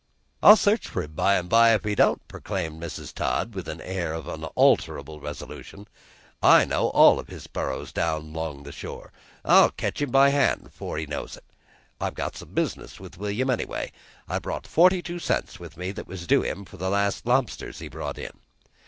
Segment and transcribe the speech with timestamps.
[0.41, 3.13] "I'll search for him by 'n' by, if he don't," proclaimed Mrs.
[3.13, 5.87] Todd, with an air of unalterable resolution.
[6.41, 9.13] "I know all of his burrows down 'long the shore.
[9.45, 11.45] I'll catch him by hand 'fore he knows it.
[11.99, 13.91] I've got some business with William, anyway.
[14.27, 17.77] I brought forty two cents with me that was due him for them last lobsters
[17.77, 18.31] he brought in."